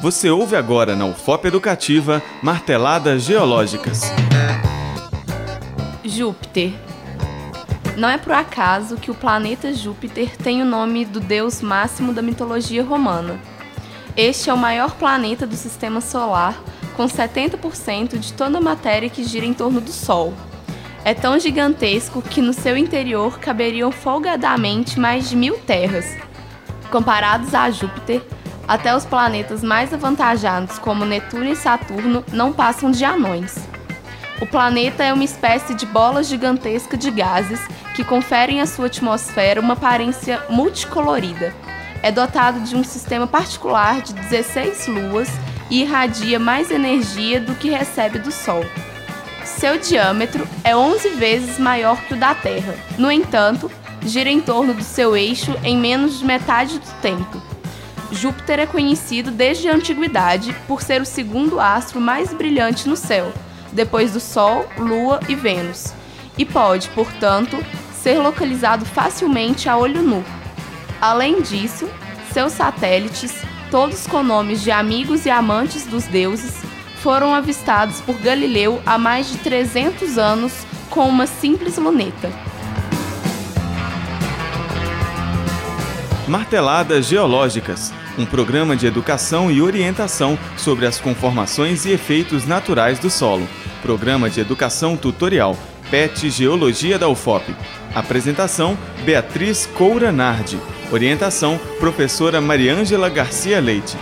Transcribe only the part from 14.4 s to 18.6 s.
é o maior planeta do sistema solar, com 70% de toda a